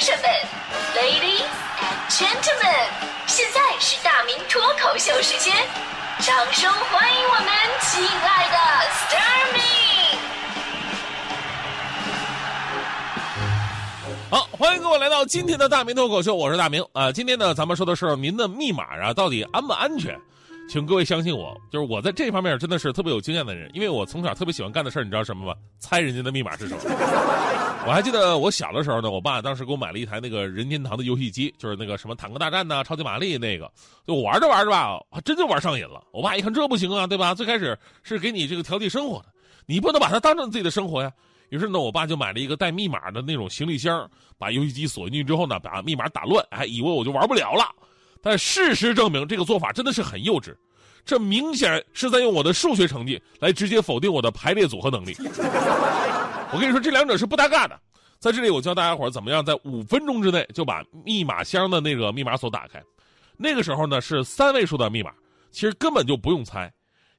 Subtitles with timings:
[0.00, 0.24] 生们
[0.96, 1.44] ，Ladies
[1.78, 2.88] and Gentlemen，
[3.26, 5.54] 现在是大明脱口秀时间，
[6.20, 7.46] 掌声欢迎我们
[7.82, 8.56] 亲爱的
[8.88, 9.60] s t a r m y
[14.30, 20.18] 好，欢迎各位来到今天的大明脱口秀，我是大明啊、今天呢，咱们说的是您的密码啊，到底安不安全？
[20.66, 25.54] 请各位相信我，就是我在这方面真的是特别有经验的人，因为我从小特别喜欢干的事儿，你知道什么吗？
[25.78, 26.80] 猜人家的密码是什么。
[27.86, 33.70] 我还记得我小的时候呢，我爸当时给我买了一台那个任天堂的游戏机，就是那个什么坦克大战呐、超级玛丽那个，
[34.06, 36.02] 就我玩着玩着吧，还真就玩上瘾了。
[36.12, 37.34] 我爸一看这不行啊，对吧？
[37.34, 39.26] 最开始是给你这个调剂生活的，
[39.66, 41.10] 你不能把它当成自己的生活呀。
[41.48, 44.08] 于是呢，我爸就买了一个带密码的那种行李箱，
[44.38, 47.64] 把游戏机锁进去之后呢，把密码打乱，还以为我就玩不了了。
[48.22, 50.54] 但事实证明，这个做法真的是很幼稚，
[51.04, 55.16] 这明显是在用我的数学成绩来直接否定我的排列组合能力。
[56.52, 57.78] 我跟你说，这两者是不搭嘎的。
[58.18, 62.82] 在这里，我教大家伙怎么样在五分钟之内就把密码箱的那个密码锁打开。
[63.36, 65.12] 那个时候呢是三位数的密码，
[65.52, 66.70] 其实根本就不用猜，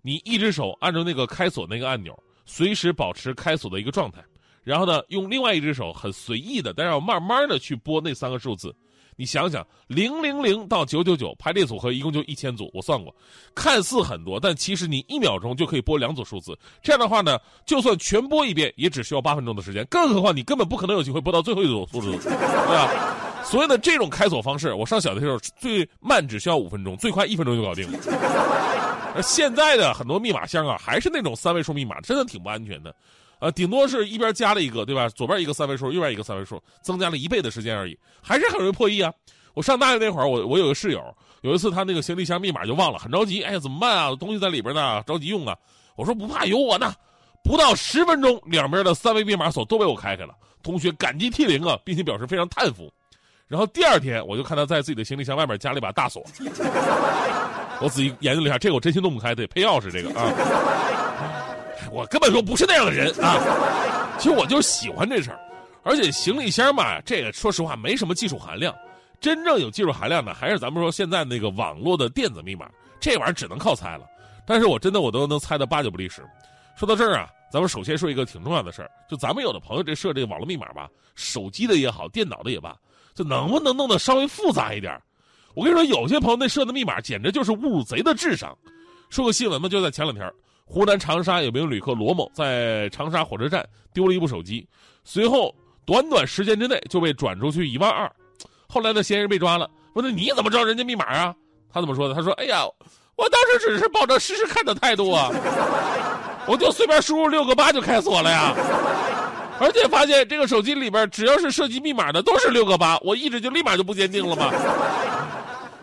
[0.02, 4.22] 你一只手按住那个开锁那个按钮，随时保持开锁的一个状态，
[4.64, 8.76] 然后呢用另外一只手很随意的，但是要慢慢的去拨那三个数字。
[9.16, 13.14] 你想想，零零零到九九九排列组合一共就一千组，我算过，
[13.54, 16.58] 看似很多，但其实你一秒钟就可以拨两组数字。
[16.82, 19.86] 这样的话呢，就算全拨一遍，也只需要八分钟的时间。
[19.90, 22.30] 更何况你根本不可能有机会拨到最后一组数字，对
[22.76, 23.18] 吧？
[23.44, 28.00] 所以呢，这种开锁方式，我上小的时候最慢只需要五分钟，最快一分钟就搞定了。
[29.14, 32.96] 而现在的很多密码箱啊，还是那种三位数密码，真的挺不安全的。
[33.42, 35.10] 呃，顶多是一边加了一个，对吧？
[35.10, 39.12] 左边一个三位数，右边一个三位数，增加了一倍的时间而已，还是很容易破译啊。
[39.56, 41.04] 我上大学那会儿，我我有个室友，
[41.42, 44.16] 有一次他那个行李箱密码就忘了，很着急，哎呀，怎么办啊？
[44.16, 45.58] 东西在里边呢，着急用啊。
[45.96, 46.94] 我说不怕，有我呢。
[47.44, 52.94] 不到十分钟，两边的三位密码锁都被我开开了，同学感激涕零啊，并且表示非常叹服。
[53.48, 56.24] 然后第二天，我就看他在自己的行李箱外面加了一把大锁。
[57.82, 60.32] 我仔细研究了一下，这个我真心弄不开，得配钥匙这个啊。
[61.92, 64.16] 我根本就不是那样的人啊！
[64.18, 65.40] 其实我就喜欢这事儿，
[65.84, 68.74] 而且行李箱嘛，这个说实话没什么技术含量。
[69.20, 72.68] 真正有技术含量的，还是咱们说现在那个网络的电子密码，
[73.00, 74.06] 这玩意儿只能靠猜了。
[74.48, 76.24] 但是我真的我都能猜得八九不离十。
[76.76, 82.76] 说到这儿啊，咱们首先说一个挺重要的事儿，就咱们有的朋友这设这个网络密码吧，手机的也好，电脑的也罢，
[83.14, 85.00] 就能不能弄得稍微复杂一点？
[85.54, 88.58] 我跟你说，有些朋友那设的密码简直就是侮辱贼的智商。
[89.10, 90.32] 说个新闻嘛，就在前两天。
[90.72, 93.62] 湖南长沙有名旅客罗某在长沙火车站
[93.94, 94.66] 丢了一部手机，
[95.04, 95.54] 随后
[95.86, 98.10] 短短时间之内就被转出去一万二。
[98.70, 101.36] 后来的，嫌疑人被抓了，问他你怎么知道人家密码啊？
[101.74, 102.16] 他怎么说的？
[102.16, 102.64] 他说：“哎呀，
[103.18, 105.30] 我当时只是抱着试试看的态度啊，
[106.48, 108.56] 我就随便输入六个八就开锁了呀。
[109.60, 114.50] 而且发现这个手机里边只要是涉及密码的都是六个八，我一直就立马就不坚定了嘛。”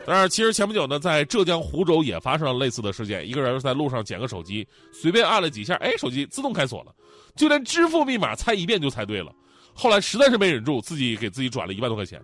[0.08, 3.28] 当然，其实前不久呢，在浙江湖州也发生了类似的事件。
[3.28, 6.94] 一个人在路上捡个手机，随便按了几下，哎，手机自动开锁了，
[7.36, 9.30] 就连支付密码猜一遍就猜对了。
[9.74, 12.18] 后来实在是没忍住，自己给自己转了一万多块钱。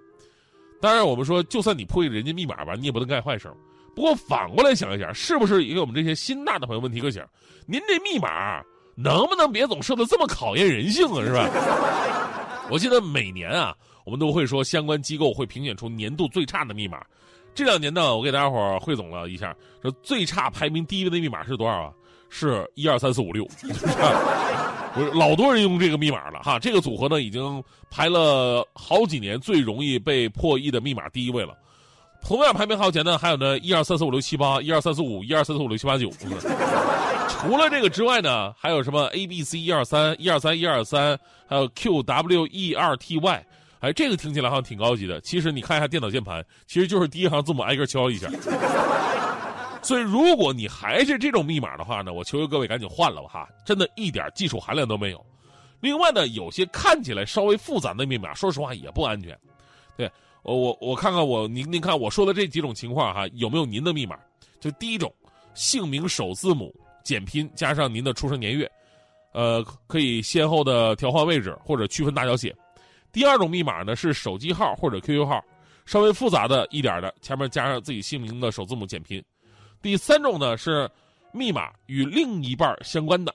[0.81, 3.53] 当然，我们说，就算你破译人家密码吧，你也不能干坏事。
[3.95, 7.23] 不过反过来想一想，是不是也给我们这些心大的朋友问提个醒：
[7.67, 8.63] 您这密码
[8.97, 11.23] 能不能别总设的这么考验人性啊？
[11.23, 11.51] 是吧？
[12.71, 17.05] 我记得每年啊，我们都会说相关机构会评选出年度最差的密码。
[17.55, 21.93] 这两年呢，我给大家伙汇总了一下，说最差排名第一位的密码是多少啊？
[22.31, 23.47] 是一二三四五六，
[24.93, 26.59] 不是老多人用这个密码了哈。
[26.59, 31.57] 这个组合呢，已经排了好几年最容易被破译的密码第一位了。
[32.21, 36.11] 同样排名靠前的还有呢，一二三四五六七八，一二三四五，一二三四五六七八九。
[37.29, 41.17] 除了这个之外呢，还有什么 A B C 一二三，一二三一二三，
[41.47, 43.47] 还有 Q W E R T Y。
[43.85, 45.21] 哎，这个听起来好像挺高级的。
[45.21, 48.31] 其实你看一下电脑键盘，其实就是第一行字母挨个敲一下。
[49.83, 55.23] 所以，如果你还是这种密码的话呢，我求求各位赶紧换了吧哈，真的一点技术含量都没有。
[55.81, 59.39] 另外呢，有些看起来稍微复杂的密码，说实话也不安全。
[59.99, 60.11] 对，
[60.43, 64.17] 我我我看看我您您看我说的这几种情况哈，有没有您的密码？
[64.59, 65.15] 就第一种，
[65.53, 68.67] 姓名首字母简拼加上您的出生年月，
[69.35, 72.57] 呃，可以先后的调换位置或者区分大小写。
[73.15, 75.43] 第二种密码呢是手机号或者 QQ 号，
[75.87, 79.23] 稍微复杂的一点的，前面加上自己姓名的首字母简拼。
[79.81, 80.91] 第三种呢是
[81.31, 83.33] 密码与另一半相关的，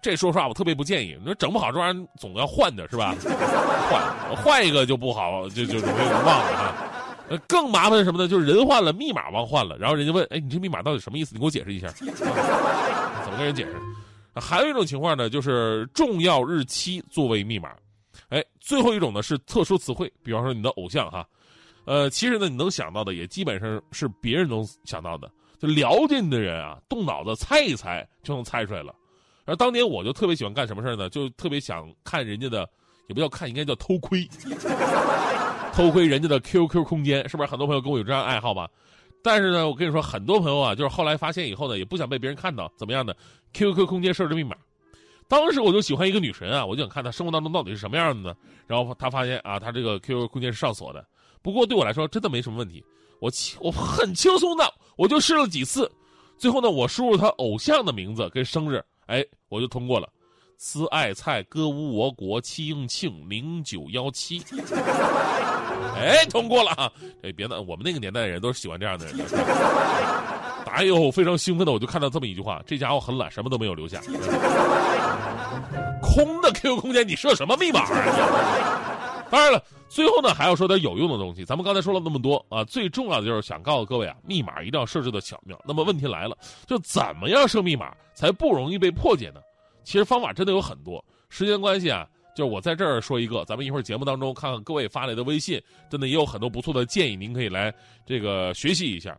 [0.00, 3.14] 这说实话我特别不建议，你说整不好这玩意儿总要换的是吧？
[3.90, 6.74] 换换一个就不好，就就容易忘了啊。
[7.28, 8.26] 呃，更麻烦是什么呢？
[8.26, 11.34] 就是人换了，密码忘换了，然后人家问，哎，你这密码到底什么意思？
[11.34, 13.76] 你给我解释一下， 怎么跟人解释？
[14.34, 17.70] 还有一种情况呢，就是重要日期作为密码。
[18.60, 21.26] 最后一种呢是特殊词汇，比方说你的偶像哈，
[21.86, 28.94] 呃，其实呢你能想到的也基本上是别人能想到的，就了解你的人啊，动脑子猜一猜就能猜出来了。
[29.46, 31.08] 而当年我就特别喜欢干什么事呢？
[31.08, 32.68] 就特别想看人家的，
[33.08, 34.28] 也不叫看，应该叫偷窥，
[35.72, 37.50] 偷窥人家的 QQ 空间，是不是？
[37.50, 38.68] 很多朋友跟我有这样爱好吧？
[39.22, 43.16] 但是呢，我跟你说，很多朋友啊，就是后来发现以后呢，也不想被别人看到，怎么样的
[43.52, 44.56] ？QQ 空间设置密码。
[45.30, 48.36] 当时我就喜欢一个女神啊，我就想看她生活当中到底是什么样的呢？
[48.66, 51.06] 然后她发现啊，她这个 QQ 空间是上锁的。
[51.40, 52.84] 不过对我来说真的没什么问题，
[53.20, 53.30] 我
[53.60, 54.64] 我很轻松的，
[54.96, 55.88] 我就试了几次，
[56.36, 60.08] 最后呢，我输入她偶像的名字跟生日，哎，我就通过了。
[60.58, 64.42] 思爱菜歌舞我国七应庆零九幺七，
[65.96, 66.92] 哎，通过了啊！
[67.22, 69.16] 哎，别的我们那个年代的人都是喜欢这样的人。
[70.66, 74.02] 哎呦，非常兴奋的，我就看到这么一句话：这家伙很懒，什么都没有留下。
[76.02, 77.86] 空的 QQ 空间，你设什么密码？
[79.30, 81.44] 当然了，最后呢还要说点有用的东西。
[81.44, 85.56] 咱们刚才说了那么多啊，最重要的就是想告诉各位啊，密码一定要设置的巧妙。
[85.64, 86.36] 那么问题来了，
[86.66, 89.40] 就怎么样设密码才不容易被破解呢？
[89.84, 97.72] 其实方法真的有很多，时间关系啊，就是我在这儿说一个，咱们一会儿节目当中看看各位发来的微信，真的也有很多不错的建议，您可以来
[98.04, 99.16] 这个学习一下。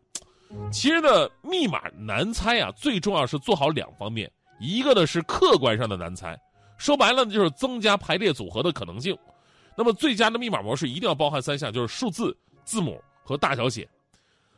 [0.74, 4.30] 其实呢，密码难猜啊，最重要是做好两方面，
[4.62, 6.40] 一个呢是客观上的难猜，
[6.78, 9.18] 说白了就是增加排列组合的可能性。
[9.76, 13.90] 那么最佳的密码模式一定要包含三项，就是数字、字母和大小写。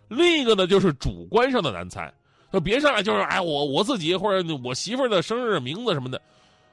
[0.09, 2.13] 另一个呢就是主观上的难猜。
[2.51, 6.21] 就别上来就是哎，我我自己或者我媳妇儿的生日名字什么的，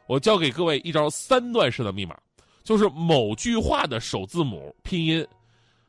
[0.08, 2.14] 我教给各位一招三段式的密码，
[2.62, 5.26] 就是某句话的首字母拼音，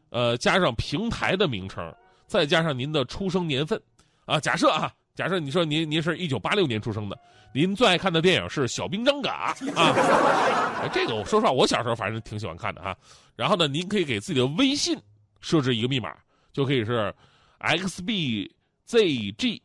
[0.10, 1.94] 呃，加上平台的名称，
[2.26, 3.78] 再加上您的出生年份，
[4.24, 7.20] 啊，假设啊，假设你说您您是一九八六年出生的，
[7.54, 12.96] 您最爱看的电影是《小兵张嘎》啊，这个我说实话，我小时候反正挺喜欢看的哈。
[13.36, 14.98] 然后呢，您可以给自己的微信
[15.40, 16.16] 设置一个密码，
[16.54, 17.14] 就可以是
[17.60, 19.62] xbzg。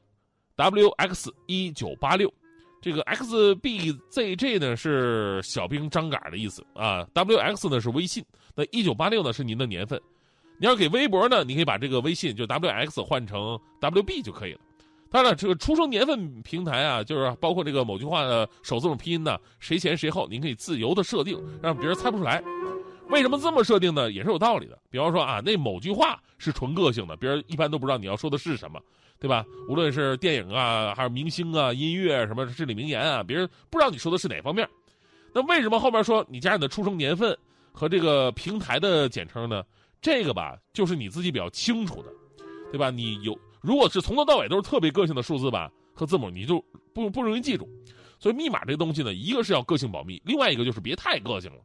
[0.57, 2.33] W X 一九八六，
[2.81, 7.07] 这个 X B Z J 呢是小兵张嘎的意思啊。
[7.13, 10.01] W X 呢是微信，那一九八六呢是您的年份。
[10.59, 14.61] 你要给微博呢，你可以把这个微信就 W X 换成 W B 就可以了。
[15.11, 22.43] 当然，这个出生年份平台啊，就是包括这个某句话的首字母拼音呢，谁前谁后，您可以自由的设定，让别人猜不出来。
[23.09, 24.11] 为什么这么设定呢？
[24.11, 24.79] 也是有道理的。
[24.91, 28.81] 比方说啊，那某句话是纯个性的，别人一般都不知道你要说的是什么。
[29.19, 29.47] 对吧？
[29.67, 34.69] 无论是电影啊，还是明星啊、音乐什么至理名言啊，别人不知道你说的是哪方面。
[35.33, 37.35] 那为什么后面说你加你的出生年份
[37.73, 39.65] 和这个平台的简称呢？
[40.03, 42.11] 这个吧，就是你自己比较清楚的，
[42.71, 42.91] 对吧？
[42.91, 43.35] 你有
[43.67, 46.65] 如果是从头到尾都是特别个性的数字吧和字母，你就
[46.95, 47.69] 不不容易记住。
[48.21, 51.59] 所以密码这东西呢，一个是要个性保密，另外一个就是别太个性了。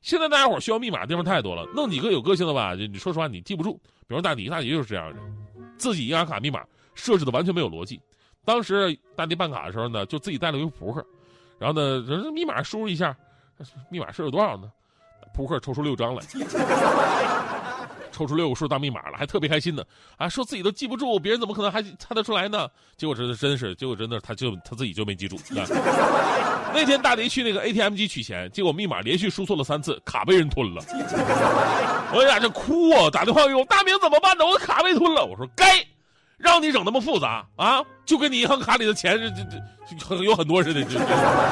[0.00, 3.74] 现在大家伙需要密码的地方太多了，弄几个有个性的吧，你说实话你记不住。
[4.06, 5.20] 比如大迪，大迪就是这样的，
[5.76, 6.64] 自己银行卡密码。
[6.94, 8.00] 设置的完全没有逻辑。
[8.44, 11.04] 当时大地办卡的时候呢，就自己带了一个扑克，
[11.58, 13.16] 然后呢，人密码输入一下，
[13.90, 14.70] 密码设置多少呢？
[15.32, 16.22] 扑克抽出六张来，
[18.20, 19.82] 抽出六个数当密码了，还特别开心呢。
[20.18, 22.68] 啊，说自己都记不住，别人怎么可能还猜得出来呢？
[22.98, 25.40] 结果真的真是，结果真的他就他自己就没记住。
[26.74, 30.84] 那天大迪去那个 ATM 机取钱，结果密码连续输错了三次，卡被人吞了。
[32.12, 34.44] 我俩就哭啊，打电话给我大明怎么办呢？
[34.44, 35.24] 我卡被吞了。
[35.24, 35.82] 我说该。
[36.36, 37.82] 让你整那么复杂啊？
[38.06, 39.46] 就跟你银行卡里的钱是这
[39.98, 40.82] 这有很多似的，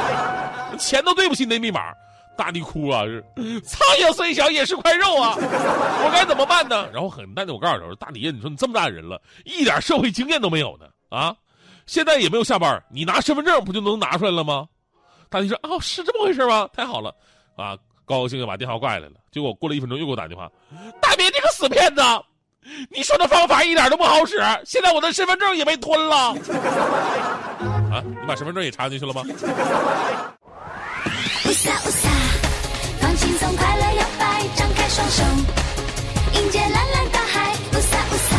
[0.79, 1.93] 钱都对不起那密码。
[2.39, 3.21] 大地哭啊，是
[3.63, 6.89] 苍蝇虽小也是块肉啊， 我该怎么办呢？
[6.93, 11.35] 然后很淡定，我告诉他说：“大迪，你说你这么大人了，一点社会经验都没有呢啊？
[11.87, 14.69] 现在也没有下班，你拿身份证不就能拿出来了吗？”
[15.29, 16.69] 大迪说：“哦，是这么回事吗？
[16.73, 17.13] 太好了
[17.57, 17.77] 啊！”
[18.07, 19.15] 高高兴兴把电话挂下来了。
[19.31, 20.51] 结果过了一分钟又给我打电话
[21.03, 22.01] ：“大明，你个死骗子！”
[22.91, 26.35] 你说的方法一点都不好使，现在我的身份证也被吞了。
[27.91, 29.25] 啊，你把身份证也插进去了吗？
[35.11, 35.23] 手，
[36.35, 37.53] 迎接蓝蓝大海。
[37.73, 38.37] 乌撒乌撒，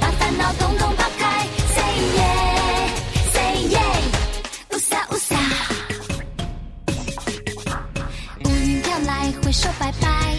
[0.00, 1.46] 把烦恼统统抛开。
[1.74, 1.82] Say
[2.18, 3.80] yeah，Say yeah，
[4.72, 5.36] 乌撒乌撒。
[8.44, 10.36] 乌云飘来，挥手拜拜，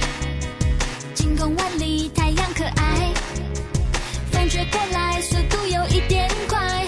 [1.16, 3.14] 晴空万里，太阳可爱。
[4.32, 6.86] 风吹过来，速度有一点快，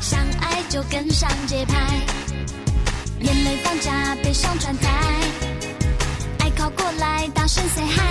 [0.00, 1.74] 相爱就跟上节拍，
[3.20, 4.95] 眼泪放假，悲伤转台，
[7.48, 8.02] 深邃海，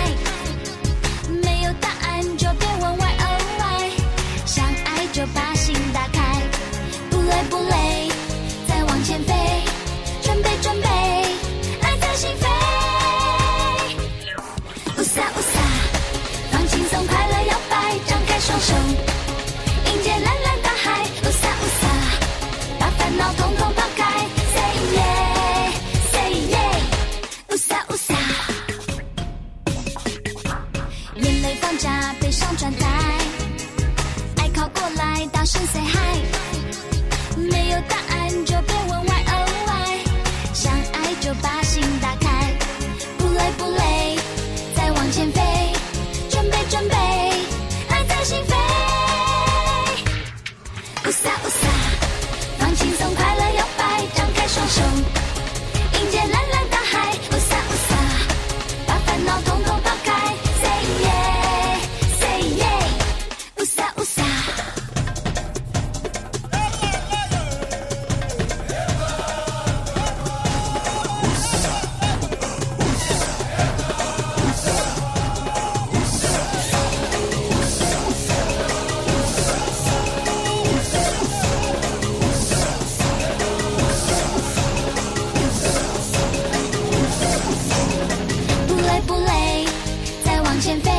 [1.42, 3.90] 没有答案就别问 why，oh why。
[4.46, 6.40] 想爱就把心打开，
[7.10, 8.10] 不累不累，
[8.66, 9.34] 再往前飞，
[10.22, 10.88] 准备准备，
[11.82, 12.46] 爱在心扉。
[14.96, 15.60] 乌撒乌撒，
[16.50, 18.74] 放轻松，快乐摇摆，张开双手，
[19.92, 21.02] 迎接蓝蓝大海。
[21.02, 21.86] 乌撒乌撒，
[22.80, 23.65] 把烦恼通通。
[35.66, 36.20] say hi，
[37.36, 39.22] 没有答案就别问 why。
[39.32, 39.98] oh why，
[40.54, 42.52] 想爱就把心打开，
[43.18, 44.16] 不累不累，
[44.76, 45.40] 再往前飞，
[46.30, 46.94] 准备准备，
[47.88, 48.54] 爱在心扉。
[90.64, 90.95] Trên